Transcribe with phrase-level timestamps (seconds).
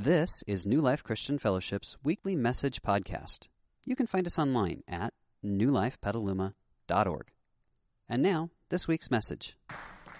[0.00, 3.48] This is New Life Christian Fellowship's weekly message podcast.
[3.84, 5.12] You can find us online at
[5.44, 7.26] newlifepetaluma.org.
[8.08, 9.56] And now, this week's message.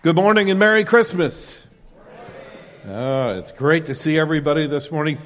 [0.02, 1.64] Good morning and Merry Christmas.
[2.88, 5.16] Oh, it's great to see everybody this morning.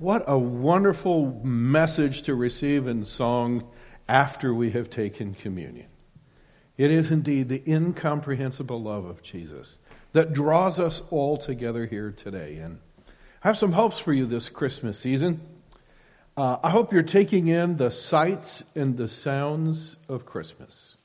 [0.00, 3.70] What a wonderful message to receive in song
[4.08, 5.86] after we have taken communion.
[6.76, 9.78] It is indeed the incomprehensible love of Jesus
[10.10, 12.56] that draws us all together here today.
[12.56, 12.80] And
[13.44, 15.40] I have some hopes for you this Christmas season.
[16.36, 20.96] Uh, I hope you're taking in the sights and the sounds of Christmas.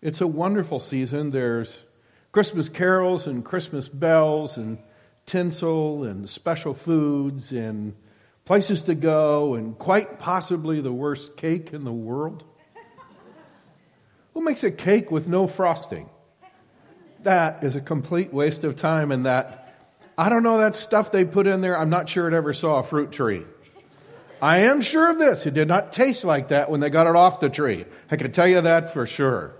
[0.00, 1.30] It's a wonderful season.
[1.30, 1.82] There's
[2.30, 4.78] Christmas carols and Christmas bells and
[5.26, 7.96] tinsel and special foods and
[8.44, 12.44] places to go and quite possibly the worst cake in the world.
[14.34, 16.08] Who makes a cake with no frosting?
[17.24, 19.65] That is a complete waste of time and that
[20.18, 21.78] I don't know that stuff they put in there.
[21.78, 23.44] I'm not sure it ever saw a fruit tree.
[24.40, 25.46] I am sure of this.
[25.46, 27.84] It did not taste like that when they got it off the tree.
[28.10, 29.54] I can tell you that for sure.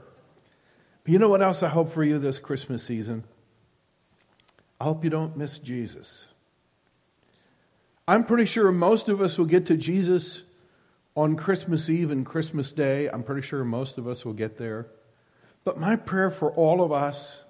[1.05, 3.25] But you know what else I hope for you this Christmas season?
[4.81, 6.27] I hope you don't miss Jesus.
[8.09, 10.43] I'm pretty sure most of us will get to Jesus
[11.17, 13.09] on Christmas Eve and Christmas Day.
[13.09, 14.87] I'm pretty sure most of us will get there.
[15.65, 17.43] But my prayer for all of us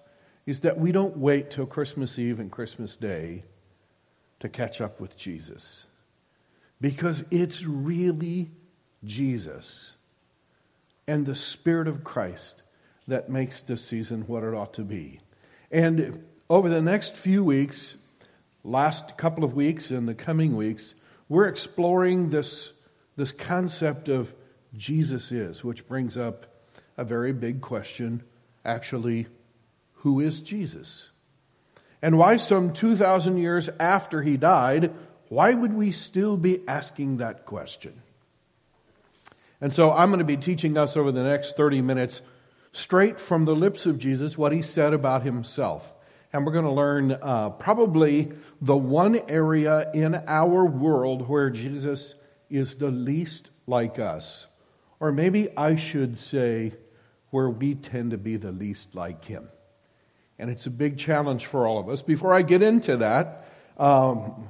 [0.47, 3.45] is that we don't wait till Christmas Eve and Christmas Day
[4.41, 5.87] to catch up with Jesus.
[6.81, 8.51] Because it's really
[9.05, 9.93] Jesus
[11.09, 12.63] and the Spirit of Christ
[13.09, 15.21] that makes this season what it ought to be.
[15.71, 17.97] And over the next few weeks,
[18.63, 20.95] last couple of weeks and the coming weeks,
[21.29, 22.73] we're exploring this,
[23.17, 24.33] this concept of
[24.77, 26.47] Jesus is, which brings up
[26.97, 28.23] a very big question.
[28.65, 29.27] Actually,
[30.07, 31.09] who is Jesus?
[32.01, 34.95] And why, some 2,000 years after he died,
[35.29, 38.03] why would we still be asking that question?
[39.61, 42.23] And so I'm going to be teaching us over the next 30 minutes
[42.71, 45.93] straight from the lips of Jesus what he said about himself.
[46.33, 48.31] And we're going to learn uh, probably
[48.61, 52.15] the one area in our world where Jesus
[52.49, 54.47] is the least like us.
[55.01, 56.75] Or maybe I should say,
[57.31, 59.49] where we tend to be the least like him.
[60.39, 62.03] And it's a big challenge for all of us.
[62.03, 63.47] Before I get into that,
[63.79, 64.49] um,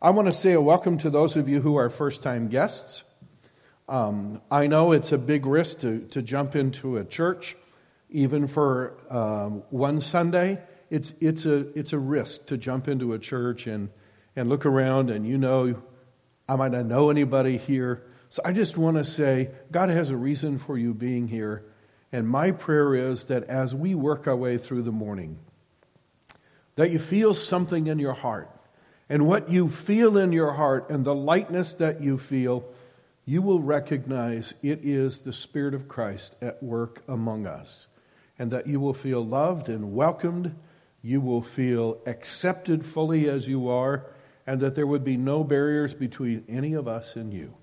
[0.00, 3.02] I want to say a welcome to those of you who are first time guests.
[3.88, 7.56] Um, I know it's a big risk to, to jump into a church,
[8.10, 10.60] even for um, one Sunday.
[10.90, 13.90] It's, it's, a, it's a risk to jump into a church and,
[14.36, 15.82] and look around, and you know,
[16.48, 18.04] I might not know anybody here.
[18.28, 21.64] So I just want to say, God has a reason for you being here.
[22.12, 25.38] And my prayer is that as we work our way through the morning,
[26.76, 28.50] that you feel something in your heart.
[29.08, 32.64] And what you feel in your heart and the lightness that you feel,
[33.24, 37.86] you will recognize it is the Spirit of Christ at work among us.
[38.38, 40.54] And that you will feel loved and welcomed.
[41.02, 44.06] You will feel accepted fully as you are.
[44.46, 47.54] And that there would be no barriers between any of us and you.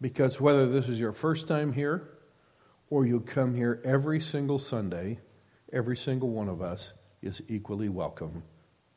[0.00, 2.08] Because whether this is your first time here,
[2.90, 5.18] or you come here every single Sunday,
[5.72, 6.92] every single one of us
[7.22, 8.42] is equally welcome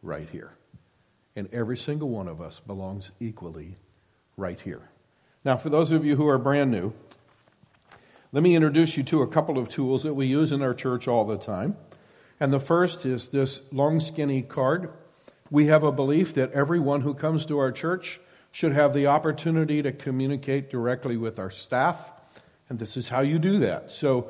[0.02, 0.52] right here.
[1.36, 3.76] And every single one of us belongs equally
[4.38, 4.90] right here.
[5.44, 6.94] Now, for those of you who are brand new,
[8.32, 11.08] let me introduce you to a couple of tools that we use in our church
[11.08, 11.78] all the time.
[12.40, 14.92] And the first is this long, skinny card.
[15.50, 18.20] We have a belief that everyone who comes to our church
[18.52, 22.12] should have the opportunity to communicate directly with our staff
[22.70, 23.92] and this is how you do that.
[23.92, 24.30] So,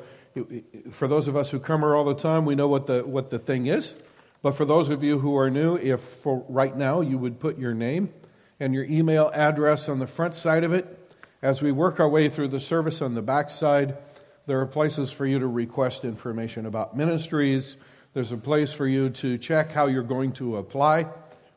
[0.90, 3.30] for those of us who come here all the time, we know what the, what
[3.30, 3.94] the thing is.
[4.42, 7.58] But for those of you who are new, if for right now you would put
[7.58, 8.10] your name
[8.58, 10.96] and your email address on the front side of it,
[11.42, 13.96] as we work our way through the service on the back side,
[14.46, 17.76] there are places for you to request information about ministries.
[18.14, 21.06] There's a place for you to check how you're going to apply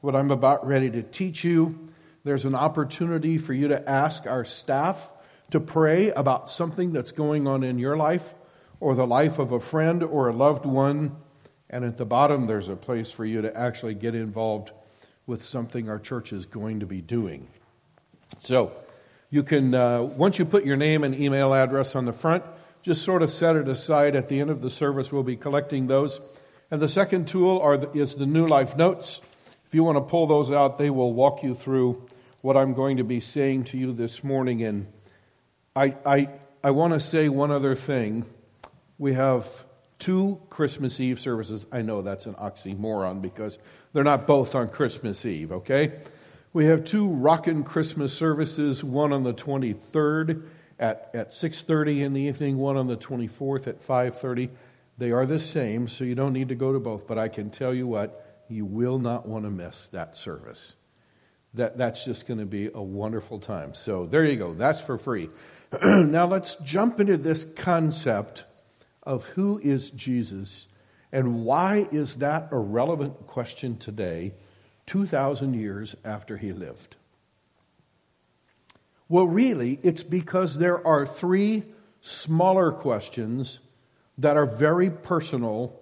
[0.02, 1.88] what I'm about ready to teach you.
[2.26, 5.10] There's an opportunity for you to ask our staff
[5.54, 8.34] to pray about something that's going on in your life
[8.80, 11.16] or the life of a friend or a loved one.
[11.70, 14.72] And at the bottom, there's a place for you to actually get involved
[15.28, 17.48] with something our church is going to be doing.
[18.40, 18.72] So,
[19.30, 22.44] you can, uh, once you put your name and email address on the front,
[22.82, 24.16] just sort of set it aside.
[24.16, 26.20] At the end of the service, we'll be collecting those.
[26.72, 29.22] And the second tool are, is the New Life Notes.
[29.68, 32.08] If you want to pull those out, they will walk you through
[32.42, 34.88] what I'm going to be saying to you this morning in
[35.76, 36.30] I, I,
[36.64, 38.26] I want to say one other thing.
[39.00, 39.48] We have
[39.98, 41.66] two Christmas Eve services.
[41.72, 43.58] I know that's an oxymoron because
[43.92, 45.94] they're not both on Christmas Eve, okay?
[46.54, 50.44] We have two rockin' Christmas services, one on the 23rd
[50.78, 54.50] at, at 6.30 in the evening, one on the 24th at 5.30.
[55.00, 57.50] They are the same, so you don't need to go to both, but I can
[57.50, 60.76] tell you what, you will not want to miss that service.
[61.56, 63.74] That, that's just going to be a wonderful time.
[63.74, 64.54] So there you go.
[64.54, 65.30] That's for free.
[65.84, 68.46] now let's jump into this concept
[69.02, 70.68] of who is Jesus
[71.12, 74.34] and why is that a relevant question today,
[74.88, 76.96] 2,000 years after he lived?
[79.08, 81.64] Well, really, it's because there are three
[82.02, 83.60] smaller questions
[84.18, 85.80] that are very personal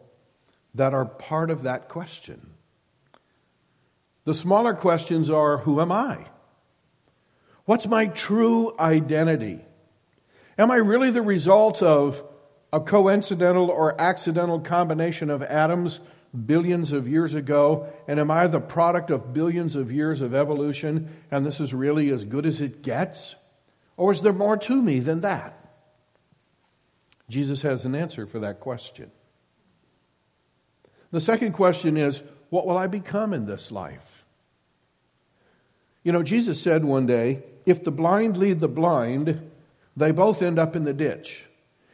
[0.75, 2.51] that are part of that question.
[4.25, 6.25] The smaller questions are Who am I?
[7.65, 9.65] What's my true identity?
[10.62, 12.24] Am I really the result of
[12.72, 16.00] a coincidental or accidental combination of atoms
[16.46, 17.92] billions of years ago?
[18.08, 22.12] And am I the product of billions of years of evolution and this is really
[22.12, 23.36] as good as it gets?
[23.98, 25.58] Or is there more to me than that?
[27.28, 29.10] Jesus has an answer for that question.
[31.10, 32.22] The second question is,
[32.52, 34.25] what will I become in this life?
[36.04, 39.50] You know, Jesus said one day, if the blind lead the blind,
[39.95, 41.45] they both end up in the ditch.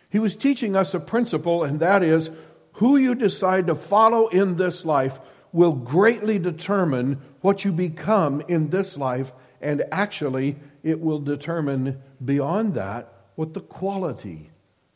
[0.10, 2.30] He was teaching us a principle, and that is
[2.74, 5.20] who you decide to follow in this life
[5.52, 12.76] will greatly determine what you become in this life, and actually, it will determine beyond
[12.76, 14.52] that what the quality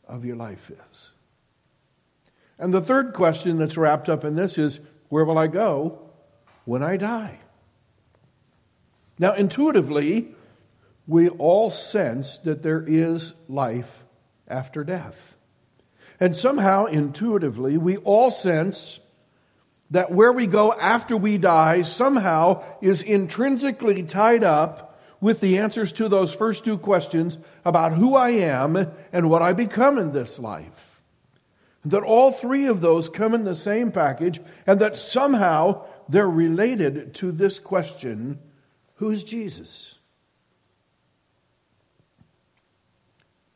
[0.06, 1.12] of your life is.
[2.58, 4.78] And the third question that's wrapped up in this is
[5.08, 5.98] where will I go
[6.64, 7.40] when I die?
[9.18, 10.34] Now, intuitively,
[11.06, 14.04] we all sense that there is life
[14.48, 15.36] after death.
[16.20, 19.00] And somehow, intuitively, we all sense
[19.90, 25.92] that where we go after we die somehow is intrinsically tied up with the answers
[25.92, 30.38] to those first two questions about who I am and what I become in this
[30.38, 31.02] life.
[31.84, 37.14] That all three of those come in the same package and that somehow they're related
[37.16, 38.38] to this question,
[38.96, 39.96] who is Jesus?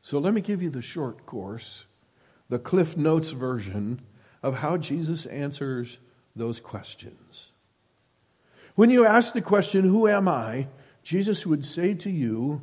[0.07, 1.85] So let me give you the short course,
[2.49, 4.03] the Cliff Notes version
[4.41, 5.99] of how Jesus answers
[6.37, 7.49] those questions.
[8.77, 10.69] When you ask the question, Who am I?
[11.03, 12.61] Jesus would say to you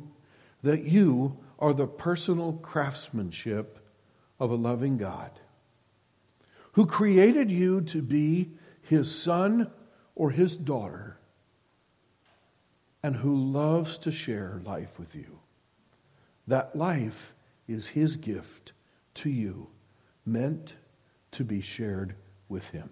[0.62, 3.78] that you are the personal craftsmanship
[4.40, 5.32] of a loving God
[6.72, 9.70] who created you to be his son
[10.14, 11.18] or his daughter
[13.02, 15.40] and who loves to share life with you.
[16.46, 17.33] That life
[17.66, 18.72] is his gift
[19.14, 19.68] to you,
[20.24, 20.74] meant
[21.32, 22.14] to be shared
[22.48, 22.90] with him.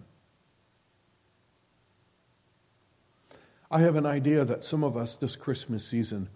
[3.70, 6.28] I have an idea that some of us this Christmas season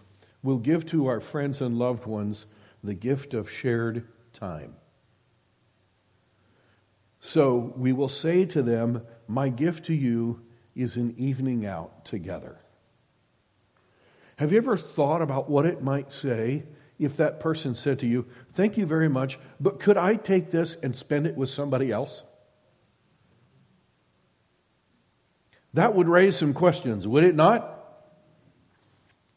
[0.42, 2.46] will give to our friends and loved ones
[2.82, 4.74] the gift of shared time.
[7.20, 10.40] So we will say to them, My gift to you
[10.74, 12.58] is an evening out together.
[14.36, 16.64] Have you ever thought about what it might say
[16.98, 20.76] if that person said to you, Thank you very much, but could I take this
[20.82, 22.25] and spend it with somebody else?
[25.75, 27.72] That would raise some questions, would it not?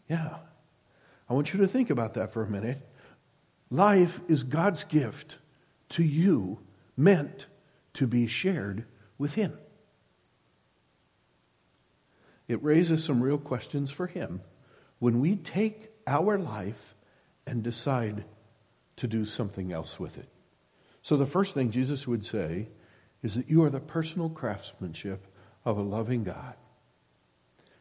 [0.08, 0.38] Yeah.
[1.30, 2.78] I want you to think about that for a minute.
[3.70, 5.38] Life is God's gift
[5.90, 6.60] to you,
[6.96, 7.48] meant
[7.94, 8.86] to be shared
[9.18, 9.58] with Him.
[12.48, 14.42] It raises some real questions for Him
[14.98, 16.96] when we take our life
[17.50, 18.26] and decide
[18.98, 20.30] to do something else with it.
[21.02, 22.68] So, the first thing Jesus would say
[23.24, 25.26] is that you are the personal craftsmanship
[25.66, 26.56] of a loving God,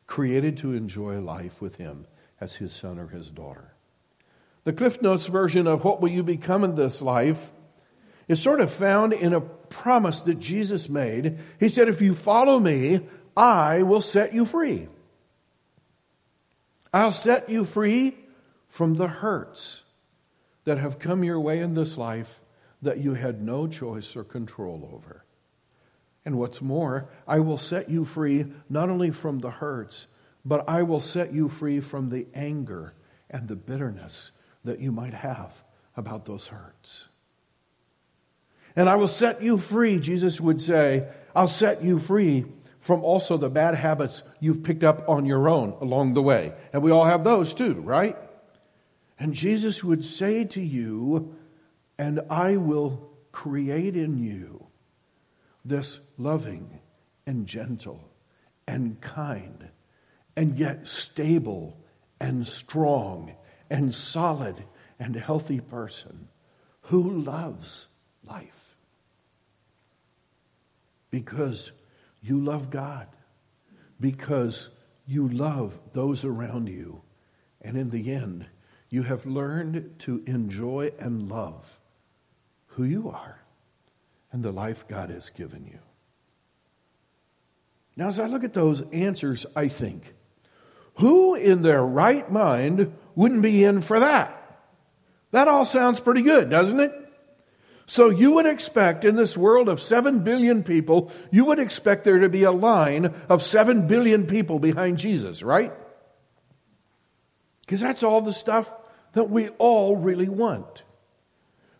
[0.07, 2.07] created to enjoy life with Him
[2.41, 3.75] as His son or His daughter.
[4.65, 7.53] The Cliff Notes version of what will you become in this life
[8.27, 11.39] is sort of found in a promise that Jesus made.
[11.61, 13.01] He said, If you follow me,
[13.37, 14.89] I will set you free.
[16.93, 18.17] I'll set you free
[18.69, 19.83] from the hurts
[20.65, 22.41] that have come your way in this life
[22.83, 25.25] that you had no choice or control over.
[26.25, 30.07] And what's more, I will set you free not only from the hurts,
[30.45, 32.93] but I will set you free from the anger
[33.31, 34.31] and the bitterness
[34.65, 35.65] that you might have
[35.97, 37.07] about those hurts.
[38.77, 42.45] And I will set you free, Jesus would say, I'll set you free
[42.79, 46.53] from also the bad habits you've picked up on your own along the way.
[46.73, 48.17] And we all have those too, right?
[49.19, 51.35] And Jesus would say to you,
[51.99, 54.67] and I will create in you
[55.65, 56.79] this loving
[57.27, 58.01] and gentle
[58.67, 59.69] and kind
[60.37, 61.77] and yet stable
[62.21, 63.35] and strong
[63.71, 64.63] and solid
[65.01, 66.29] and healthy person
[66.83, 67.87] who loves
[68.25, 68.77] life.
[71.11, 71.73] Because
[72.23, 73.09] you love God,
[74.01, 74.71] because
[75.07, 77.03] you love those around you,
[77.63, 78.47] and in the end,
[78.91, 81.79] you have learned to enjoy and love
[82.69, 83.41] who you are
[84.33, 85.79] and the life God has given you.
[87.97, 90.15] Now, as I look at those answers, I think,
[90.97, 94.35] who in their right mind wouldn't be in for that?
[95.33, 96.93] That all sounds pretty good, doesn't it?
[97.87, 102.21] So you would expect in this world of seven billion people, you would expect there
[102.21, 105.73] to be a line of seven billion people behind Jesus, right?
[107.69, 108.73] Because that's all the stuff
[109.13, 110.85] that we all really want.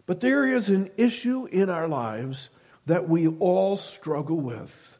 [0.05, 2.51] But there is an issue in our lives
[2.85, 4.99] that we all struggle with.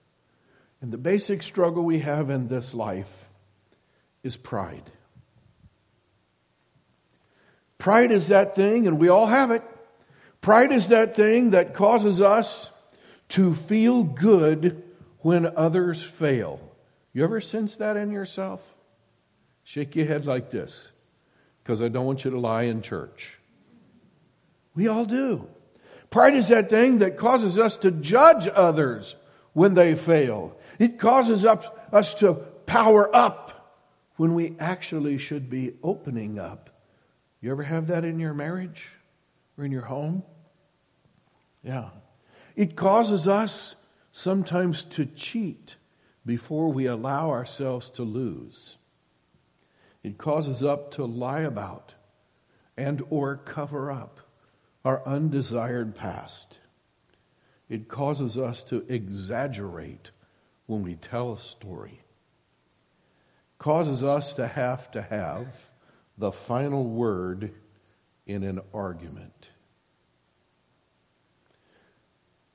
[0.81, 3.29] And the basic struggle we have in this life
[4.23, 4.91] is pride.
[7.77, 9.63] Pride is that thing, and we all have it.
[10.41, 12.71] Pride is that thing that causes us
[13.29, 14.83] to feel good
[15.19, 16.61] when others fail.
[17.13, 18.75] You ever sense that in yourself?
[19.69, 20.91] Shake your head like this,
[21.63, 23.39] because I don't want you to lie in church.
[24.75, 25.47] We all do.
[26.09, 29.17] Pride is that thing that causes us to judge others
[29.53, 30.57] when they fail.
[30.79, 32.35] It causes us to
[32.65, 33.85] power up
[34.17, 36.69] when we actually should be opening up
[37.41, 38.91] you ever have that in your marriage
[39.57, 40.23] or in your home?
[41.63, 41.91] Yeah.
[42.57, 43.77] It causes us
[44.13, 45.77] sometimes to cheat
[46.27, 48.77] before we allow ourselves to lose.
[50.09, 51.93] It causes us to lie about
[52.79, 54.21] and or cover up
[54.83, 56.59] our undesired past.
[57.69, 60.11] It causes us to exaggerate
[60.65, 62.01] when we tell a story.
[63.59, 65.55] Causes us to have to have
[66.17, 67.53] the final word
[68.27, 69.51] in an argument.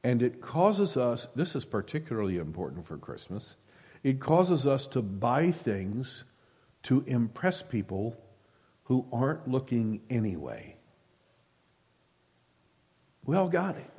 [0.04, 3.58] And it causes us, this is particularly important for Christmas,
[4.02, 6.24] it causes us to buy things
[6.84, 8.18] to impress people
[8.86, 10.76] who aren't looking anyway.
[13.26, 13.90] We all got it.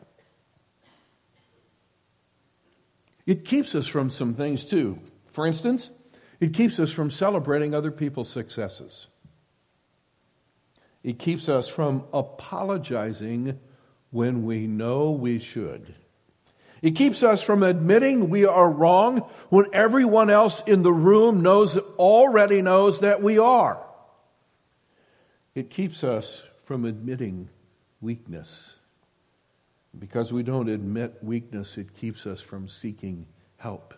[3.26, 4.99] It keeps us from some things too.
[5.33, 5.91] For instance,
[6.41, 9.09] it keeps us from celebrating other people's successes.
[11.03, 13.59] It keeps us from apologizing
[14.11, 15.95] when we know we should.
[16.85, 21.79] It keeps us from admitting we are wrong when everyone else in the room knows,
[21.79, 23.83] already knows that we are.
[25.55, 27.49] It keeps us from admitting
[28.03, 28.75] weakness.
[29.99, 33.95] Because we don't admit weakness, it keeps us from seeking help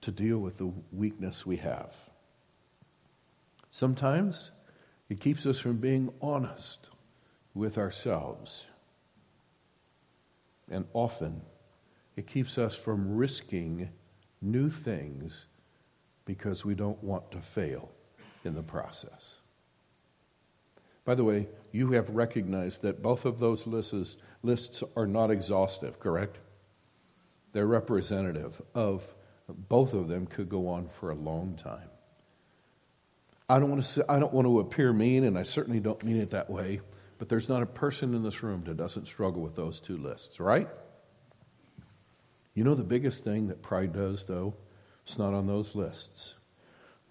[0.00, 1.94] to deal with the weakness we have.
[3.70, 4.50] Sometimes
[5.10, 6.88] it keeps us from being honest
[7.52, 8.64] with ourselves.
[10.70, 11.42] And often,
[12.20, 13.88] it keeps us from risking
[14.42, 15.46] new things
[16.26, 17.90] because we don't want to fail
[18.44, 19.38] in the process.
[21.06, 25.98] By the way, you have recognized that both of those lists, lists are not exhaustive,
[25.98, 26.36] correct?
[27.54, 29.14] They're representative of
[29.48, 31.88] both of them could go on for a long time.
[33.48, 36.04] I don't want to say, I don't want to appear mean, and I certainly don't
[36.04, 36.82] mean it that way.
[37.16, 40.38] But there's not a person in this room that doesn't struggle with those two lists,
[40.38, 40.68] right?
[42.54, 44.54] You know the biggest thing that pride does, though?
[45.04, 46.34] It's not on those lists.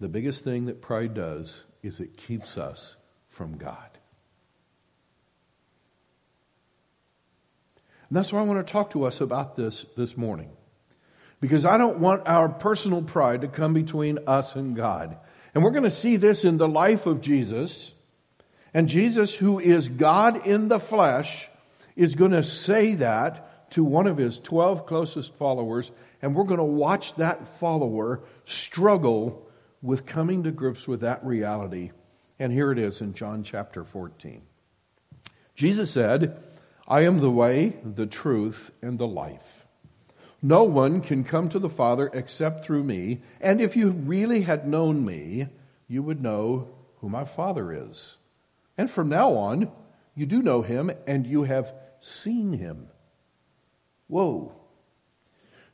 [0.00, 2.96] The biggest thing that pride does is it keeps us
[3.28, 3.98] from God.
[8.08, 10.50] And that's why I want to talk to us about this this morning.
[11.40, 15.16] Because I don't want our personal pride to come between us and God.
[15.54, 17.92] And we're going to see this in the life of Jesus.
[18.74, 21.48] And Jesus, who is God in the flesh,
[21.96, 25.90] is going to say that to one of his 12 closest followers.
[26.22, 29.46] And we're going to watch that follower struggle
[29.82, 31.92] with coming to grips with that reality.
[32.38, 34.42] And here it is in John chapter 14.
[35.54, 36.42] Jesus said,
[36.88, 39.66] I am the way, the truth, and the life.
[40.42, 43.20] No one can come to the Father except through me.
[43.40, 45.48] And if you really had known me,
[45.86, 46.68] you would know
[47.00, 48.16] who my Father is.
[48.78, 49.70] And from now on,
[50.14, 52.88] you do know him and you have seen him.
[54.10, 54.52] Whoa.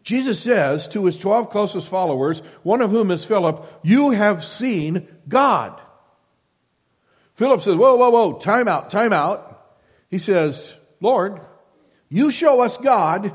[0.02, 5.08] Jesus says to his 12 closest followers, one of whom is Philip, you have seen
[5.26, 5.80] God.
[7.34, 9.76] Philip says, whoa, whoa, whoa, time out, time out.
[10.10, 11.40] He says, Lord,
[12.08, 13.34] you show us God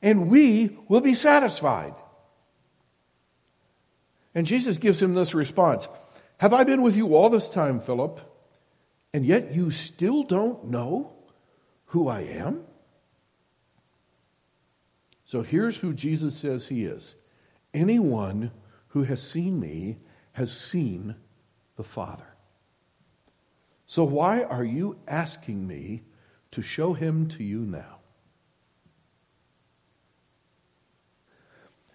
[0.00, 1.94] and we will be satisfied.
[4.34, 5.88] And Jesus gives him this response
[6.38, 8.18] Have I been with you all this time, Philip,
[9.12, 11.12] and yet you still don't know
[11.86, 12.64] who I am?
[15.32, 17.14] So here's who Jesus says he is
[17.72, 18.50] anyone
[18.88, 19.96] who has seen me
[20.32, 21.14] has seen
[21.76, 22.36] the Father.
[23.86, 26.02] So why are you asking me
[26.50, 28.00] to show him to you now?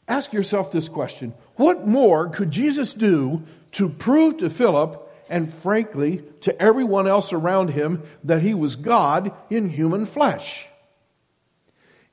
[0.08, 6.24] Ask yourself this question What more could Jesus do to prove to Philip and frankly
[6.42, 10.68] to everyone else around him that he was God in human flesh?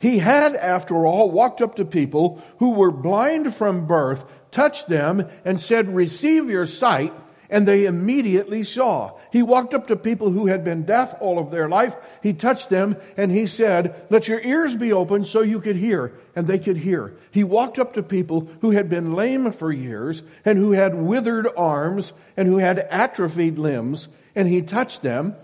[0.04, 5.26] He had, after all, walked up to people who were blind from birth, touched them,
[5.46, 7.14] and said, Receive your sight,
[7.48, 9.12] and they immediately saw.
[9.32, 11.96] He walked up to people who had been deaf all of their life.
[12.22, 16.12] He touched them and he said, let your ears be open so you could hear.
[16.36, 17.16] And they could hear.
[17.30, 21.48] He walked up to people who had been lame for years and who had withered
[21.56, 24.08] arms and who had atrophied limbs.
[24.34, 25.34] And he touched them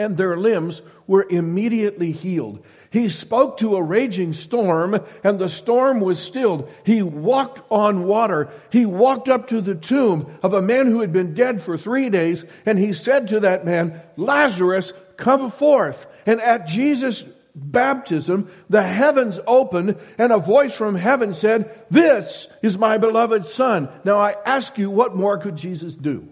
[0.00, 2.64] and their limbs were immediately healed.
[2.90, 6.68] He spoke to a raging storm and the storm was stilled.
[6.84, 8.50] He walked on water.
[8.70, 12.10] He walked up to the tomb of a man who had been dead for three
[12.10, 16.06] days and he said to that man, Lazarus, come forth.
[16.26, 17.22] And at Jesus'
[17.54, 23.88] baptism, the heavens opened and a voice from heaven said, this is my beloved son.
[24.04, 26.28] Now I ask you, what more could Jesus do?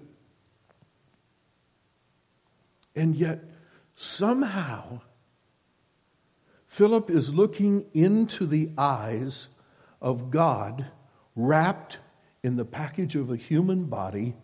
[2.96, 3.44] And yet,
[3.94, 5.02] somehow,
[6.78, 9.48] Philip is looking into the eyes
[10.00, 10.86] of God
[11.34, 11.98] wrapped
[12.44, 14.36] in the package of a human body,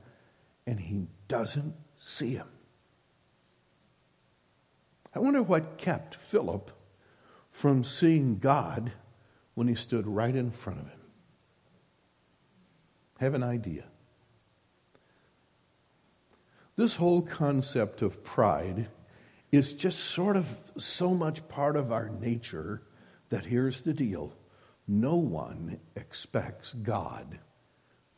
[0.67, 2.49] and he doesn't see him.
[5.15, 6.73] I wonder what kept Philip
[7.53, 8.91] from seeing God
[9.55, 11.01] when he stood right in front of him.
[13.21, 13.85] Have an idea.
[16.75, 18.89] This whole concept of pride
[19.55, 20.47] is just sort of
[20.79, 22.83] so much part of our nature
[23.29, 24.33] that here's the deal
[24.87, 27.39] no one expects God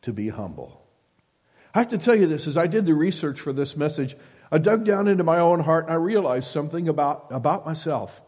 [0.03, 0.85] to be humble.
[1.73, 4.17] I have to tell you this as I did the research for this message,
[4.51, 8.23] I dug down into my own heart and I realized something about, about myself.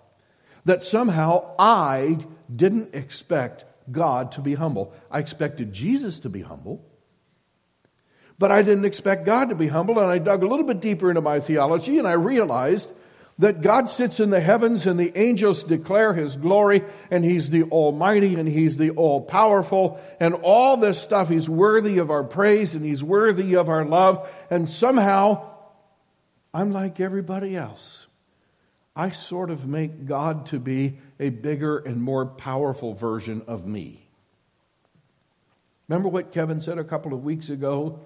[0.67, 2.19] That somehow I
[2.55, 4.93] didn't expect God to be humble.
[5.11, 6.85] I expected Jesus to be humble.
[8.39, 11.09] But I didn't expect God to be humble, and I dug a little bit deeper
[11.11, 12.89] into my theology, and I realized
[13.39, 17.65] that God sits in the heavens and the angels declare His glory, and He's the
[17.65, 22.75] Almighty and He's the All Powerful, and all this stuff, He's worthy of our praise
[22.75, 25.51] and He's worthy of our love, and somehow,
[26.53, 28.07] I'm like everybody else.
[28.97, 34.09] I sort of make God to be a bigger and more powerful version of me.
[35.87, 38.01] Remember what Kevin said a couple of weeks ago?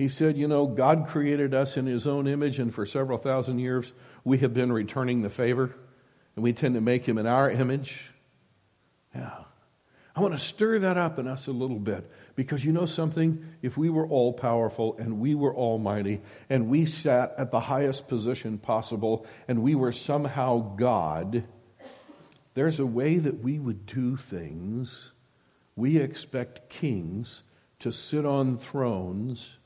[0.00, 3.58] He said, You know, God created us in His own image, and for several thousand
[3.58, 3.92] years
[4.24, 5.74] we have been returning the favor,
[6.34, 8.10] and we tend to make Him in our image.
[9.14, 9.44] Yeah.
[10.16, 13.44] I want to stir that up in us a little bit because you know something?
[13.60, 18.08] If we were all powerful and we were almighty and we sat at the highest
[18.08, 21.44] position possible and we were somehow God,
[22.54, 25.12] there's a way that we would do things.
[25.76, 27.42] We expect kings
[27.80, 29.58] to sit on thrones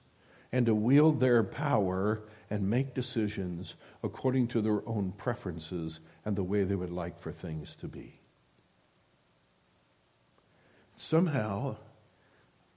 [0.55, 6.45] and to wield their power and make decisions according to their own preferences and the
[6.45, 8.21] way they would like for things to be.
[10.95, 11.75] Somehow,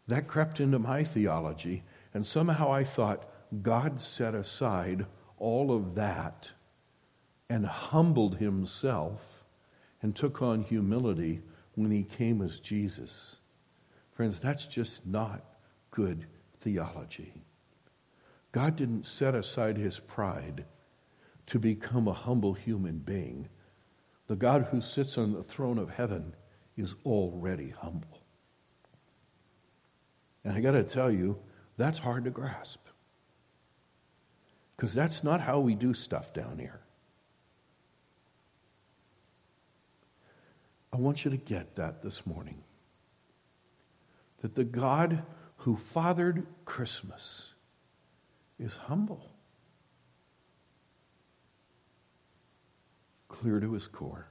[0.07, 1.83] that crept into my theology,
[2.15, 3.29] and somehow I thought
[3.61, 5.05] God set aside
[5.37, 6.49] all of that
[7.47, 9.43] and humbled himself
[10.01, 11.43] and took on humility
[11.75, 13.35] when he came as Jesus.
[14.13, 15.45] Friends, that's just not
[15.91, 16.25] good
[16.59, 17.43] theology.
[18.57, 20.65] God didn't set aside his pride
[21.45, 23.49] to become a humble human being.
[24.25, 26.35] The God who sits on the throne of heaven
[26.75, 28.23] is already humble.
[30.43, 31.37] And I got to tell you,
[31.77, 32.79] that's hard to grasp.
[34.75, 36.81] Because that's not how we do stuff down here.
[40.91, 42.63] I want you to get that this morning.
[44.41, 45.21] That the God
[45.57, 47.53] who fathered Christmas
[48.59, 49.29] is humble,
[53.27, 54.27] clear to his core.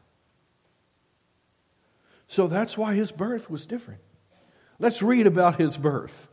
[2.26, 4.00] So that's why his birth was different.
[4.78, 6.28] Let's read about his birth.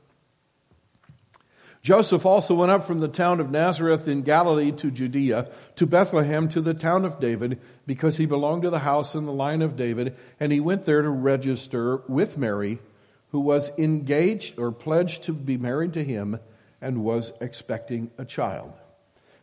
[1.84, 6.48] Joseph also went up from the town of Nazareth in Galilee to Judea, to Bethlehem,
[6.50, 9.76] to the town of David, because he belonged to the house and the line of
[9.76, 12.80] David, and he went there to register with Mary,
[13.32, 16.40] who was engaged or pledged to be married to him
[16.84, 18.74] and was expecting a child.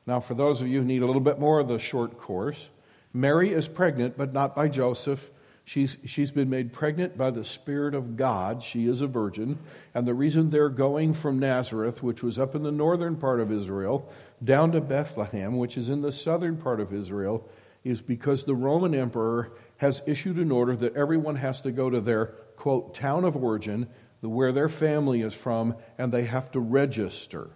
[0.07, 2.69] Now, for those of you who need a little bit more of the short course,
[3.13, 5.31] Mary is pregnant, but not by Joseph.
[5.65, 8.63] She's, she's been made pregnant by the Spirit of God.
[8.63, 9.59] She is a virgin.
[9.95, 13.51] And the reason they're going from Nazareth, which was up in the northern part of
[13.51, 14.11] Israel,
[14.43, 17.49] down to Bethlehem, which is in the southern part of Israel,
[17.85, 22.01] is because the Roman emperor has issued an order that everyone has to go to
[22.01, 22.27] their,
[22.57, 23.89] quote, town of origin,
[24.21, 27.51] where their family is from, and they have to register.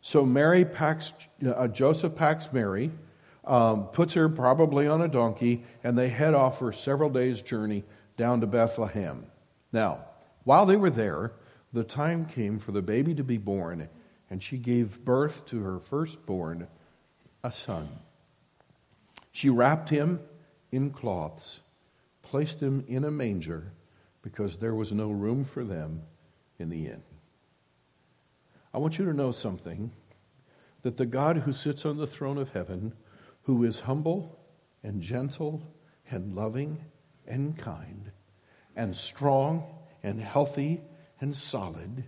[0.00, 1.12] So Mary packs,
[1.44, 2.90] uh, Joseph packs Mary
[3.44, 7.84] um, puts her probably on a donkey, and they head off for several days' journey
[8.16, 9.26] down to Bethlehem.
[9.72, 10.04] Now,
[10.44, 11.32] while they were there,
[11.72, 13.88] the time came for the baby to be born,
[14.30, 16.68] and she gave birth to her firstborn,
[17.42, 17.88] a son.
[19.32, 20.20] She wrapped him
[20.72, 21.60] in cloths,
[22.22, 23.72] placed him in a manger,
[24.26, 26.02] because there was no room for them
[26.58, 27.04] in the inn.
[28.74, 29.92] I want you to know something
[30.82, 32.92] that the God who sits on the throne of heaven
[33.42, 34.36] who is humble
[34.82, 35.62] and gentle
[36.10, 36.84] and loving
[37.24, 38.10] and kind
[38.74, 39.62] and strong
[40.02, 40.80] and healthy
[41.20, 42.02] and solid,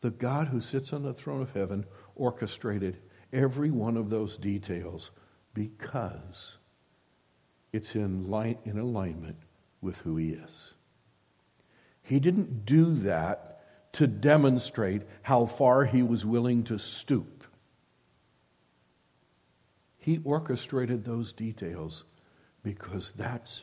[0.00, 2.98] the God who sits on the throne of heaven orchestrated
[3.32, 5.12] every one of those details
[5.54, 6.56] because
[7.72, 9.36] it's in, line, in alignment
[9.80, 10.74] with who he is.
[12.08, 13.60] He didn't do that
[13.92, 17.44] to demonstrate how far he was willing to stoop.
[19.98, 22.04] He orchestrated those details
[22.62, 23.62] because that's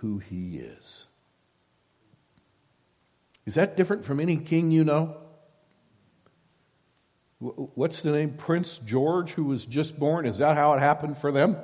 [0.00, 1.06] who He is.
[3.44, 5.18] Is that different from any king you know?
[7.38, 8.34] What's the name?
[8.36, 10.26] Prince George, who was just born?
[10.26, 11.56] Is that how it happened for them?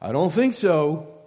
[0.00, 1.18] I don't think so.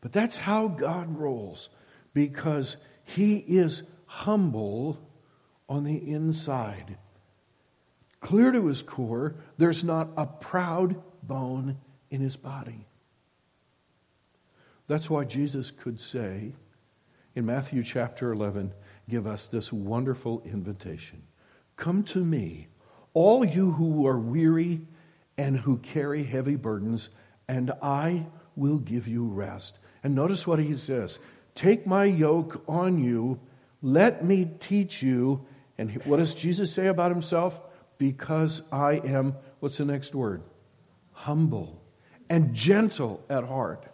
[0.00, 1.68] But that's how God rolls
[2.14, 4.98] because He is humble
[5.68, 6.96] on the inside.
[8.20, 11.78] Clear to His core, there's not a proud bone
[12.10, 12.86] in his body.
[14.86, 16.52] That's why Jesus could say
[17.34, 18.72] in Matthew chapter 11,
[19.08, 21.22] give us this wonderful invitation
[21.76, 22.68] Come to me,
[23.14, 24.82] all you who are weary
[25.38, 27.08] and who carry heavy burdens,
[27.48, 29.78] and I will give you rest.
[30.04, 31.18] And notice what he says
[31.54, 33.40] Take my yoke on you,
[33.82, 35.44] let me teach you.
[35.78, 37.60] And what does Jesus say about himself?
[37.98, 40.42] Because I am, what's the next word?
[41.12, 41.80] humble
[42.28, 43.86] and gentle at heart.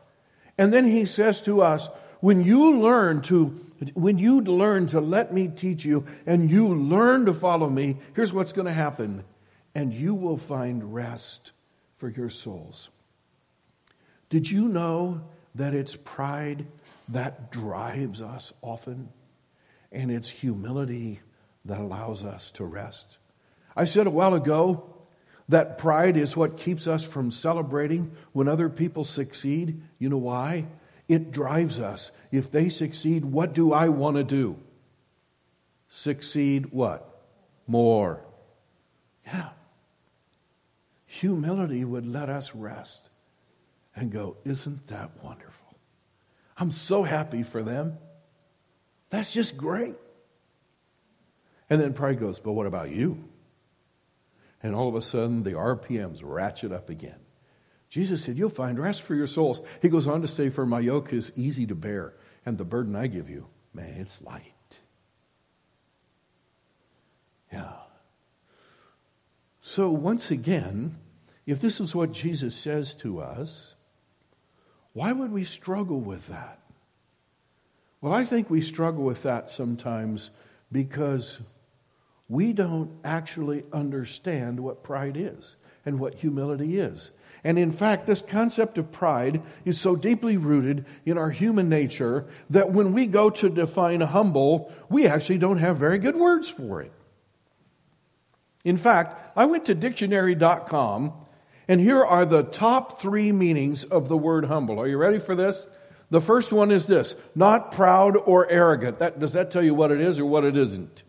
[0.57, 1.89] And then he says to us,
[2.21, 3.55] when you learn to
[3.95, 8.33] when you learn to let me teach you and you learn to follow me, here's
[8.33, 9.23] what's going to happen.
[9.73, 11.53] And you will find rest
[11.95, 12.89] for your souls.
[14.31, 15.21] Did you know
[15.55, 16.67] that it's pride
[17.09, 19.09] that drives us often?
[19.91, 21.21] And it's humility
[21.65, 23.19] that allows us to rest.
[23.77, 24.95] I said a while ago
[25.49, 29.81] that pride is what keeps us from celebrating when other people succeed.
[29.99, 30.67] You know why?
[31.09, 32.11] It drives us.
[32.31, 34.59] If they succeed, what do I want to do?
[35.89, 37.23] Succeed what?
[37.67, 38.21] More.
[39.27, 39.51] Yeah.
[41.07, 43.09] Humility would let us rest
[43.97, 45.48] and go, Isn't that wonderful?
[46.59, 47.99] I'm so happy for them.
[49.11, 49.95] That's just great.
[51.71, 53.29] And then pride goes, But what about you?
[54.63, 57.19] and all of a sudden the RPMs ratchet up again.
[57.89, 59.63] Jesus said, You'll find rest for your souls.
[59.81, 62.97] He goes on to say, For my yoke is easy to bear, and the burden
[62.97, 64.53] I give you, man, it's light.
[67.53, 67.73] Yeah.
[69.63, 70.97] So, once again,
[71.47, 73.75] if this is what Jesus says to us,
[74.93, 76.59] why would we struggle with that?
[78.01, 80.31] Well, I think we struggle with that sometimes
[80.71, 81.41] because
[82.29, 87.11] we don't actually understand what pride is and what humility is.
[87.45, 92.27] And in fact, this concept of pride is so deeply rooted in our human nature
[92.51, 96.83] that when we go to define humble, we actually don't have very good words for
[96.83, 96.93] it.
[98.65, 101.13] In fact, I went to dictionary.com
[101.69, 104.81] and here are the top three meanings of the word humble.
[104.81, 105.67] Are you ready for this?
[106.11, 109.01] The first one is this not proud or arrogant.
[109.01, 111.03] That, does that tell you what it is or what it isn't?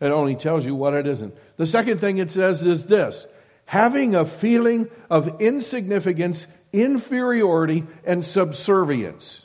[0.00, 1.36] It only tells you what it isn't.
[1.56, 3.26] The second thing it says is this
[3.66, 9.44] having a feeling of insignificance, inferiority, and subservience.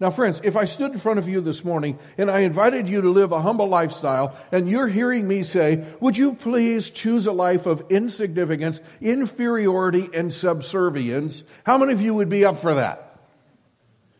[0.00, 3.02] Now, friends, if I stood in front of you this morning and I invited you
[3.02, 7.32] to live a humble lifestyle, and you're hearing me say, Would you please choose a
[7.32, 11.44] life of insignificance, inferiority, and subservience?
[11.64, 13.20] How many of you would be up for that?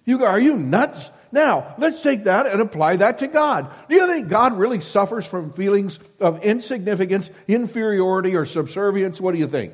[0.05, 1.11] You, are you nuts?
[1.33, 3.73] Now, let's take that and apply that to God.
[3.89, 9.19] Do you think God really suffers from feelings of insignificance, inferiority, or subservience?
[9.19, 9.73] What do you think?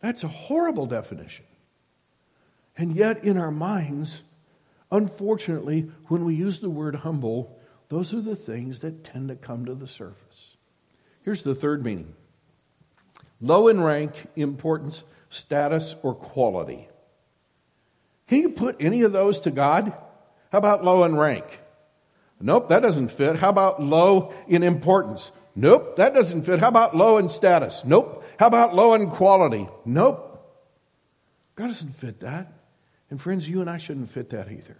[0.00, 1.46] That's a horrible definition.
[2.76, 4.22] And yet, in our minds,
[4.92, 9.64] unfortunately, when we use the word humble, those are the things that tend to come
[9.64, 10.56] to the surface.
[11.22, 12.14] Here's the third meaning
[13.40, 16.88] low in rank, importance, status, or quality.
[18.28, 19.92] Can you put any of those to God?
[20.52, 21.44] How about low in rank?
[22.40, 23.36] Nope, that doesn't fit.
[23.36, 25.32] How about low in importance?
[25.54, 26.58] Nope, that doesn't fit.
[26.58, 27.82] How about low in status?
[27.84, 28.24] Nope.
[28.38, 29.68] How about low in quality?
[29.84, 30.28] Nope.
[31.56, 32.52] God doesn't fit that.
[33.10, 34.78] And friends, you and I shouldn't fit that either.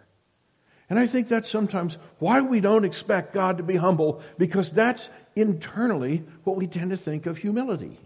[0.92, 5.08] And I think that's sometimes why we don't expect God to be humble, because that's
[5.34, 7.98] internally what we tend to think of humility.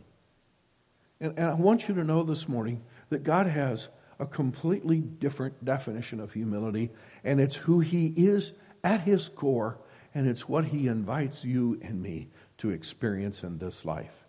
[1.19, 3.89] And, and I want you to know this morning that God has
[4.21, 6.91] a completely different definition of humility,
[7.25, 8.53] and it's who He is
[8.85, 9.79] at His core,
[10.15, 14.27] and it's what He invites you and me to experience in this life.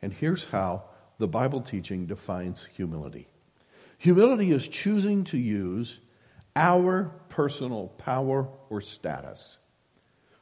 [0.00, 0.84] And here's how
[1.18, 3.26] the Bible teaching defines humility
[3.98, 5.98] humility is choosing to use
[6.56, 9.58] our personal power or status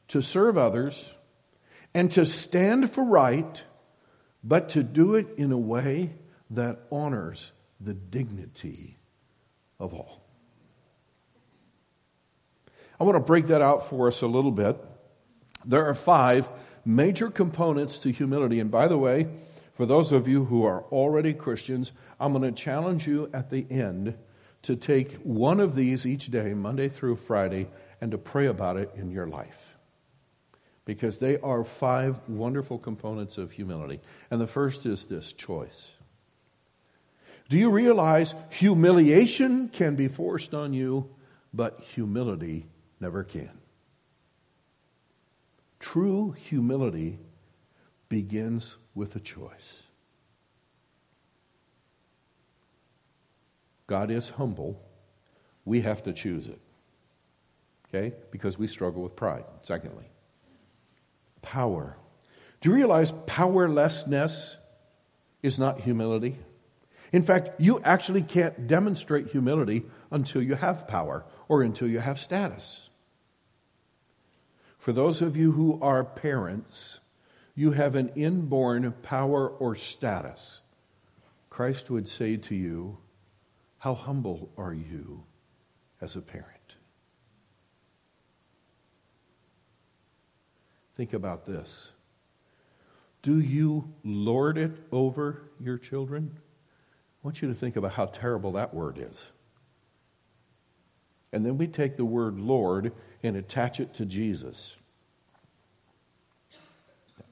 [0.08, 1.12] to serve others
[1.92, 3.62] and to stand for right,
[4.42, 6.12] but to do it in a way
[6.50, 8.96] that honors the dignity
[9.78, 10.22] of all.
[12.98, 14.76] I want to break that out for us a little bit.
[15.64, 16.48] There are five
[16.84, 18.60] major components to humility.
[18.60, 19.28] And by the way,
[19.74, 23.66] for those of you who are already Christians, I'm going to challenge you at the
[23.68, 24.14] end
[24.64, 27.68] to take one of these each day, Monday through Friday,
[28.00, 29.76] and to pray about it in your life.
[30.84, 34.00] Because they are five wonderful components of humility.
[34.30, 35.90] And the first is this choice.
[37.48, 41.08] Do you realize humiliation can be forced on you,
[41.52, 42.66] but humility
[43.00, 43.50] never can?
[45.78, 47.18] True humility
[48.08, 49.83] begins with a choice.
[53.86, 54.80] God is humble.
[55.64, 56.60] We have to choose it.
[57.88, 58.14] Okay?
[58.30, 59.44] Because we struggle with pride.
[59.62, 60.06] Secondly,
[61.42, 61.96] power.
[62.60, 64.56] Do you realize powerlessness
[65.42, 66.36] is not humility?
[67.12, 72.18] In fact, you actually can't demonstrate humility until you have power or until you have
[72.18, 72.88] status.
[74.78, 77.00] For those of you who are parents,
[77.54, 80.60] you have an inborn power or status.
[81.50, 82.98] Christ would say to you,
[83.84, 85.22] How humble are you
[86.00, 86.76] as a parent?
[90.94, 91.92] Think about this.
[93.20, 96.34] Do you lord it over your children?
[96.34, 96.40] I
[97.26, 99.30] want you to think about how terrible that word is.
[101.34, 102.90] And then we take the word Lord
[103.22, 104.78] and attach it to Jesus.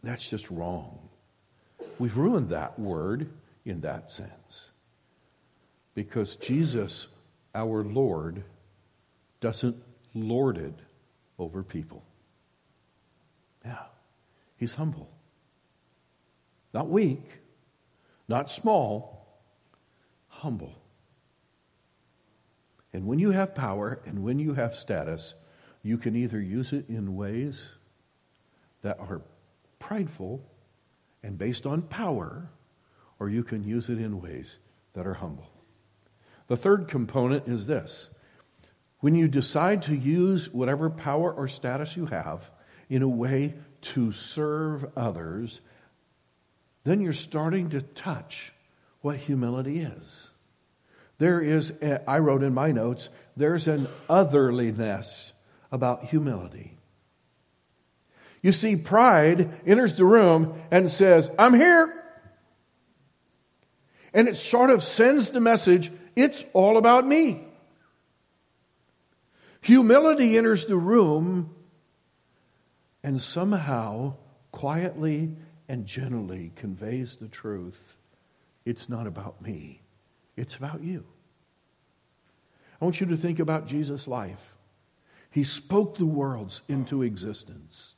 [0.02, 1.08] That's just wrong.
[1.98, 3.30] We've ruined that word
[3.64, 4.71] in that sense.
[5.94, 7.06] Because Jesus,
[7.54, 8.42] our Lord,
[9.40, 9.76] doesn't
[10.14, 10.74] lord it
[11.38, 12.02] over people.
[13.64, 13.84] Yeah,
[14.56, 15.10] he's humble.
[16.72, 17.22] Not weak,
[18.28, 19.26] not small,
[20.28, 20.74] humble.
[22.94, 25.34] And when you have power and when you have status,
[25.82, 27.68] you can either use it in ways
[28.82, 29.22] that are
[29.78, 30.42] prideful
[31.22, 32.48] and based on power,
[33.18, 34.58] or you can use it in ways
[34.94, 35.51] that are humble.
[36.48, 38.08] The third component is this
[39.00, 42.50] when you decide to use whatever power or status you have
[42.88, 45.60] in a way to serve others,
[46.84, 48.52] then you're starting to touch
[49.00, 50.30] what humility is.
[51.18, 51.72] There is,
[52.06, 55.32] I wrote in my notes, there's an otherliness
[55.70, 56.76] about humility.
[58.42, 62.01] You see, pride enters the room and says, I'm here.
[64.14, 67.44] And it sort of sends the message, it's all about me.
[69.62, 71.54] Humility enters the room
[73.02, 74.14] and somehow,
[74.50, 75.36] quietly
[75.68, 77.96] and gently conveys the truth
[78.64, 79.82] it's not about me,
[80.36, 81.04] it's about you.
[82.80, 84.56] I want you to think about Jesus' life.
[85.30, 87.94] He spoke the worlds into existence.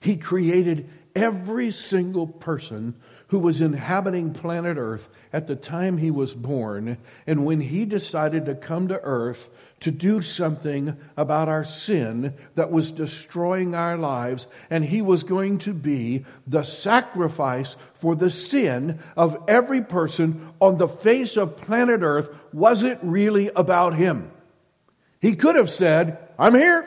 [0.00, 2.94] He created every single person
[3.32, 6.98] who was inhabiting planet Earth at the time he was born.
[7.26, 9.48] And when he decided to come to Earth
[9.80, 15.56] to do something about our sin that was destroying our lives, and he was going
[15.56, 22.02] to be the sacrifice for the sin of every person on the face of planet
[22.02, 24.30] Earth, was it really about him?
[25.22, 26.86] He could have said, I'm here.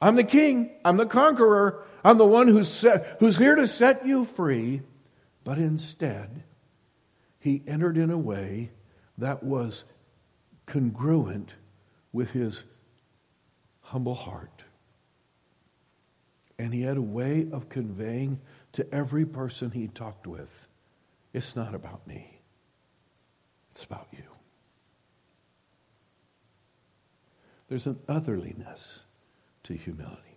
[0.00, 0.72] I'm the king.
[0.84, 1.84] I'm the conqueror.
[2.04, 4.82] I'm the one who's, set, who's here to set you free.
[5.44, 6.44] But instead,
[7.38, 8.70] he entered in a way
[9.18, 9.84] that was
[10.66, 11.54] congruent
[12.12, 12.64] with his
[13.80, 14.62] humble heart.
[16.58, 18.40] And he had a way of conveying
[18.72, 20.68] to every person he talked with
[21.32, 22.40] it's not about me,
[23.70, 24.22] it's about you.
[27.68, 29.04] There's an otherliness
[29.64, 30.31] to humility.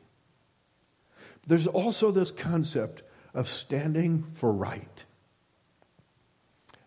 [1.48, 3.04] There's also this concept
[3.34, 5.06] of standing for right.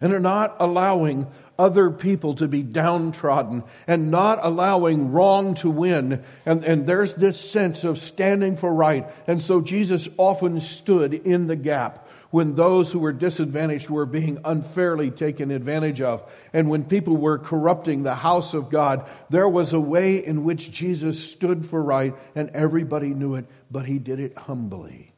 [0.01, 1.27] And are not allowing
[1.59, 6.23] other people to be downtrodden and not allowing wrong to win.
[6.47, 9.09] And, and there's this sense of standing for right.
[9.27, 14.39] And so Jesus often stood in the gap when those who were disadvantaged were being
[14.45, 19.73] unfairly taken advantage of, and when people were corrupting the house of God, there was
[19.73, 24.21] a way in which Jesus stood for right, and everybody knew it, but he did
[24.21, 25.13] it humbly.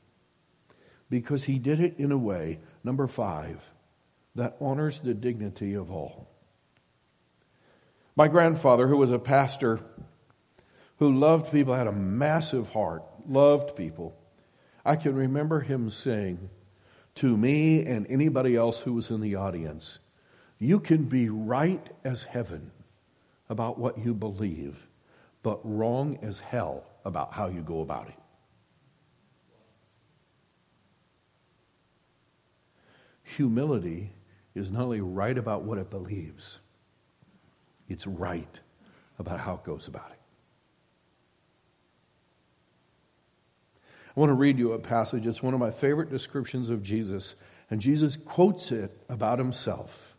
[1.09, 3.69] Because he did it in a way, number five,
[4.37, 6.29] that honors the dignity of all.
[8.15, 9.81] My grandfather, who was a pastor,
[10.99, 14.15] who loved people, had a massive heart, loved people.
[14.85, 16.51] I can remember him saying,
[17.21, 19.99] to me and anybody else who was in the audience.
[20.59, 22.71] You can be right as heaven
[23.51, 24.89] about what you believe,
[25.43, 28.15] but wrong as hell about how you go about it.
[33.23, 34.15] Humility
[34.55, 36.59] is not only right about what it believes,
[37.87, 38.61] it's right
[39.19, 40.20] about how it goes about it.
[44.17, 45.27] I want to read you a passage.
[45.27, 47.37] It's one of my favorite descriptions of Jesus,
[47.71, 50.17] and Jesus quotes it about himself.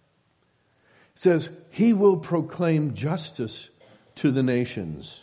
[1.15, 3.69] It says, He will proclaim justice
[4.15, 5.19] to the nations.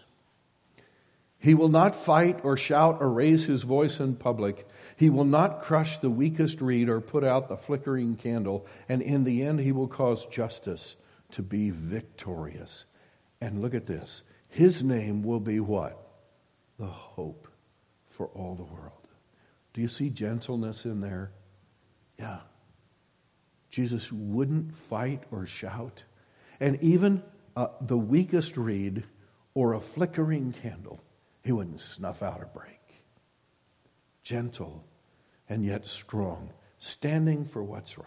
[1.39, 4.69] He will not fight or shout or raise his voice in public.
[4.97, 8.67] He will not crush the weakest reed or put out the flickering candle.
[8.89, 10.97] And in the end, he will cause justice
[11.33, 12.85] to be victorious.
[13.41, 14.23] And look at this.
[14.49, 15.97] His name will be what?
[16.79, 17.48] The hope
[18.19, 19.09] for all the world.
[19.73, 21.31] Do you see gentleness in there?
[22.19, 22.41] Yeah.
[23.71, 26.03] Jesus wouldn't fight or shout.
[26.59, 27.23] And even
[27.57, 29.05] uh, the weakest reed
[29.55, 31.01] or a flickering candle,
[31.45, 32.81] he wouldn't snuff out or break.
[34.25, 34.85] Gentle
[35.49, 38.07] and yet strong, standing for what's right.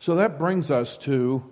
[0.00, 1.44] So that brings us to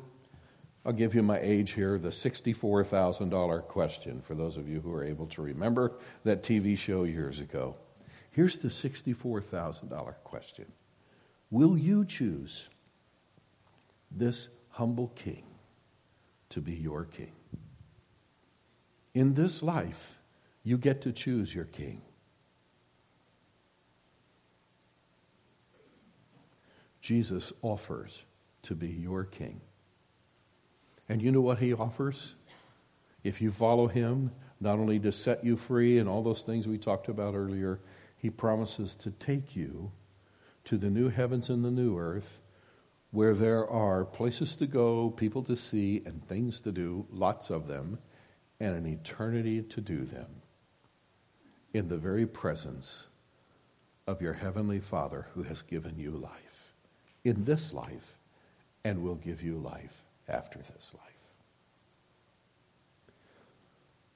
[0.87, 5.05] I'll give you my age here the $64,000 question for those of you who are
[5.05, 5.92] able to remember
[6.25, 7.77] that TV show years ago.
[8.31, 10.66] Here's the $64,000 question
[11.51, 12.68] Will you choose
[14.11, 15.44] this humble king
[16.51, 17.33] to be your king?
[19.14, 20.20] In this life,
[20.64, 22.03] you get to choose your king.
[27.01, 28.23] Jesus offers
[28.62, 29.61] to be your king.
[31.09, 32.35] And you know what he offers?
[33.23, 36.79] If you follow him, not only to set you free and all those things we
[36.79, 37.81] talked about earlier,
[38.17, 39.93] he promises to take you
[40.64, 42.40] to the new heavens and the new earth
[43.11, 47.69] where there are places to go, people to see, and things to do, lots of
[47.69, 47.99] them,
[48.59, 50.43] and an eternity to do them
[51.73, 53.07] in the very presence
[54.07, 56.73] of your heavenly Father who has given you life
[57.25, 58.17] in this life
[58.85, 61.15] and will give you life after this life.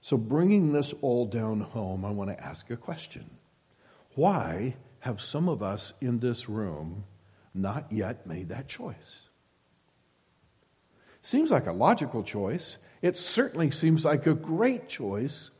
[0.00, 3.28] So, bringing this all down home, I want to ask a question.
[4.14, 7.04] Why have some of us in this room
[7.54, 9.20] not yet made that choice?
[11.20, 12.78] Seems like a logical choice.
[13.02, 15.50] It certainly seems like a great choice.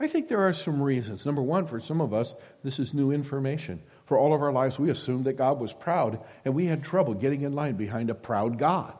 [0.00, 1.26] I think there are some reasons.
[1.26, 3.82] Number one, for some of us, this is new information.
[4.06, 7.14] For all of our lives, we assumed that God was proud, and we had trouble
[7.14, 8.96] getting in line behind a proud God.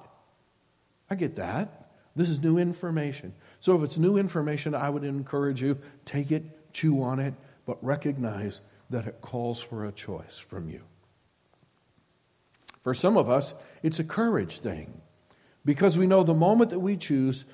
[1.10, 1.88] I get that.
[2.16, 3.32] This is new information.
[3.60, 7.34] So if it's new information, I would encourage you take it, chew on it,
[7.64, 10.82] but recognize that it calls for a choice from you.
[12.82, 15.00] For some of us, it's a courage thing
[15.64, 17.44] because we know the moment that we choose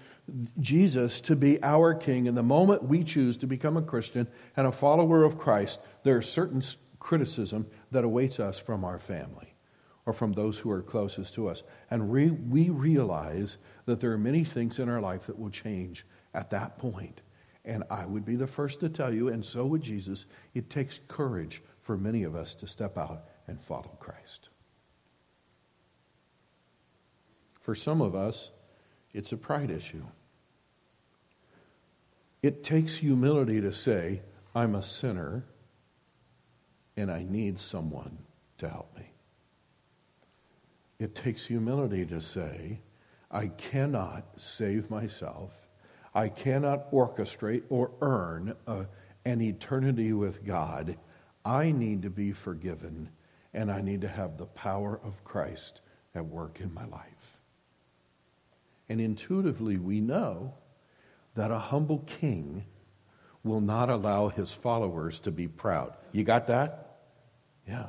[0.58, 4.26] Jesus to be our king and the moment we choose to become a Christian
[4.56, 6.62] and a follower of Christ, there is certain
[6.98, 9.53] criticism that awaits us from our family
[10.06, 11.62] or from those who are closest to us.
[11.90, 16.04] And we, we realize that there are many things in our life that will change
[16.34, 17.22] at that point.
[17.64, 21.00] And I would be the first to tell you, and so would Jesus, it takes
[21.08, 24.50] courage for many of us to step out and follow Christ.
[27.60, 28.50] For some of us,
[29.14, 30.02] it's a pride issue.
[32.42, 34.20] It takes humility to say,
[34.54, 35.46] I'm a sinner
[36.94, 38.18] and I need someone
[38.58, 39.13] to help me.
[41.04, 42.80] It takes humility to say,
[43.30, 45.68] I cannot save myself.
[46.14, 48.86] I cannot orchestrate or earn a,
[49.26, 50.96] an eternity with God.
[51.44, 53.10] I need to be forgiven,
[53.52, 55.82] and I need to have the power of Christ
[56.14, 57.36] at work in my life.
[58.88, 60.54] And intuitively, we know
[61.34, 62.64] that a humble king
[63.42, 65.98] will not allow his followers to be proud.
[66.12, 66.96] You got that?
[67.68, 67.88] Yeah.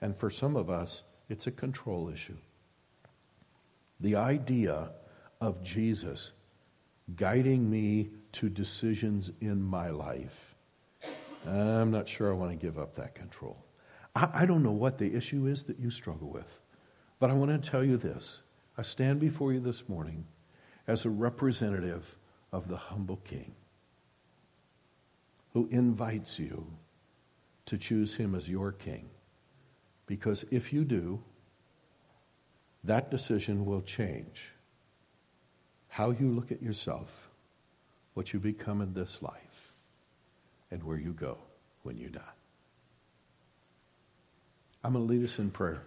[0.00, 2.36] And for some of us, it's a control issue.
[4.00, 4.90] The idea
[5.40, 6.32] of Jesus
[7.16, 10.54] guiding me to decisions in my life,
[11.46, 13.56] I'm not sure I want to give up that control.
[14.14, 16.60] I, I don't know what the issue is that you struggle with,
[17.18, 18.40] but I want to tell you this.
[18.76, 20.26] I stand before you this morning
[20.86, 22.18] as a representative
[22.52, 23.54] of the humble King
[25.52, 26.66] who invites you
[27.66, 29.08] to choose him as your king.
[30.10, 31.22] Because if you do,
[32.82, 34.50] that decision will change
[35.86, 37.30] how you look at yourself,
[38.14, 39.72] what you become in this life,
[40.72, 41.38] and where you go
[41.84, 42.34] when you die.
[44.82, 45.80] I'm going to lead us in prayer.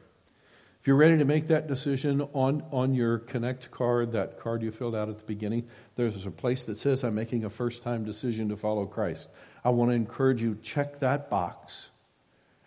[0.79, 4.71] If you're ready to make that decision on, on your Connect card, that card you
[4.71, 5.67] filled out at the beginning,
[5.97, 9.27] there's a place that says, I'm making a first time decision to follow Christ.
[9.65, 11.89] I want to encourage you, check that box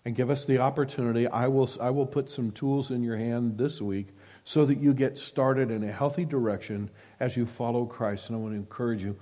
[0.06, 1.26] and give us the opportunity.
[1.26, 4.06] I will, I will put some tools in your hand this week
[4.44, 8.28] so that you get started in a healthy direction as you follow Christ.
[8.28, 9.16] And I want to encourage you,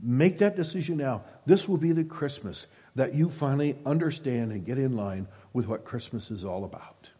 [0.00, 1.24] make that decision now.
[1.46, 5.84] This will be the Christmas that you finally understand and get in line with what
[5.84, 7.10] Christmas is all about.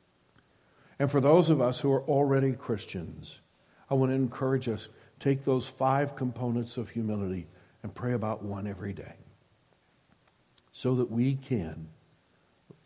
[1.01, 3.41] And for those of us who are already Christians,
[3.91, 4.89] I want to encourage us
[5.19, 7.49] take those five components of humility
[7.83, 9.15] and pray about one every day
[10.71, 11.89] so that we can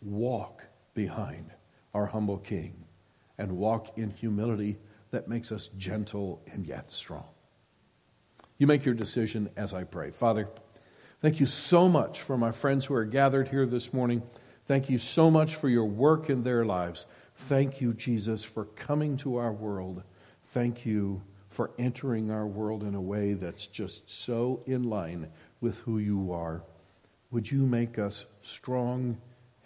[0.04, 0.62] walk
[0.94, 1.50] behind
[1.92, 2.84] our humble King
[3.38, 4.78] and walk in humility
[5.10, 7.26] that makes us gentle and yet strong.
[8.58, 10.10] You make your decision as I pray.
[10.10, 10.48] Father,
[11.20, 14.22] thank you so much for my friends who are gathered here this morning.
[14.66, 17.06] Thank you so much for your work in their lives.
[17.36, 20.02] Thank you, Jesus, for coming to our world.
[20.46, 25.28] Thank you for entering our world in a way that's just so in line
[25.60, 26.62] with who you are.
[27.30, 29.18] Would you make us strong,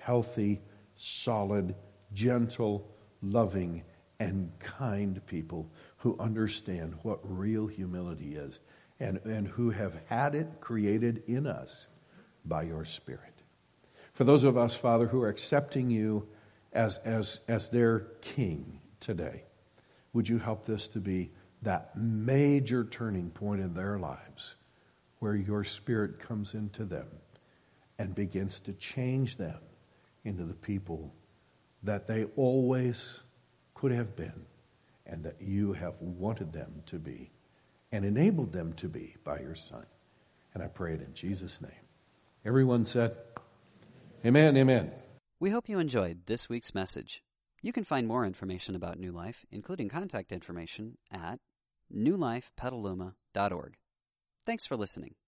[0.09, 0.59] healthy,
[0.97, 1.75] solid,
[2.15, 2.91] gentle,
[3.21, 3.83] loving,
[4.19, 8.59] and kind people who understand what real humility is
[8.99, 11.89] and, and who have had it created in us
[12.43, 13.43] by your Spirit.
[14.15, 16.27] For those of us, Father, who are accepting you
[16.73, 19.45] as, as, as their King today,
[20.15, 24.55] would you help this to be that major turning point in their lives
[25.19, 27.09] where your Spirit comes into them
[27.99, 29.59] and begins to change them
[30.25, 31.15] into the people
[31.83, 33.21] that they always
[33.75, 34.47] could have been
[35.07, 37.31] and that you have wanted them to be
[37.93, 39.87] and enabled them to be by your Son.
[40.55, 41.71] And I pray it in Jesus' name.
[42.45, 43.17] Everyone said,
[44.25, 44.91] Amen, amen.
[45.41, 47.23] We hope you enjoyed this week's message.
[47.63, 51.39] You can find more information about New Life, including contact information, at
[51.95, 53.77] newlifepetaluma.org.
[54.45, 55.15] Thanks for listening.